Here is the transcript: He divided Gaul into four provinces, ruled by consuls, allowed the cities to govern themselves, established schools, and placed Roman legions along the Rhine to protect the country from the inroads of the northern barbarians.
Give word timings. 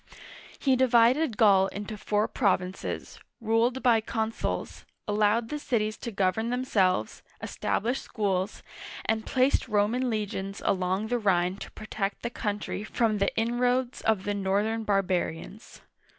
He 0.57 0.75
divided 0.75 1.37
Gaul 1.37 1.67
into 1.67 1.95
four 1.95 2.27
provinces, 2.27 3.19
ruled 3.39 3.83
by 3.83 4.01
consuls, 4.01 4.83
allowed 5.07 5.49
the 5.49 5.59
cities 5.59 5.95
to 5.97 6.09
govern 6.09 6.49
themselves, 6.49 7.21
established 7.39 8.01
schools, 8.01 8.63
and 9.05 9.27
placed 9.27 9.67
Roman 9.67 10.09
legions 10.09 10.59
along 10.65 11.09
the 11.09 11.19
Rhine 11.19 11.57
to 11.57 11.69
protect 11.73 12.23
the 12.23 12.31
country 12.31 12.83
from 12.83 13.19
the 13.19 13.29
inroads 13.37 14.01
of 14.01 14.23
the 14.23 14.33
northern 14.33 14.85
barbarians. 14.85 15.81